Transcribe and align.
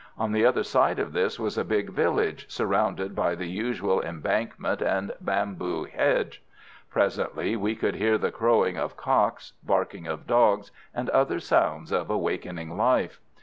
On 0.17 0.31
the 0.31 0.47
other 0.47 0.63
side 0.63 0.97
of 0.97 1.13
this 1.13 1.39
was 1.39 1.59
a 1.59 1.63
big 1.63 1.91
village, 1.91 2.47
surrounded 2.49 3.15
by 3.15 3.35
the 3.35 3.45
usual 3.45 4.01
embankment 4.01 4.81
and 4.81 5.11
bamboo 5.21 5.83
hedge. 5.83 6.41
Presently 6.89 7.55
we 7.55 7.75
could 7.75 7.93
hear 7.93 8.17
the 8.17 8.31
crowing 8.31 8.77
of 8.79 8.97
cocks, 8.97 9.53
barking 9.61 10.07
of 10.07 10.25
dogs, 10.25 10.71
and 10.91 11.07
other 11.11 11.39
sounds 11.39 11.91
of 11.91 12.09
awakening 12.09 12.75
life. 12.75 13.19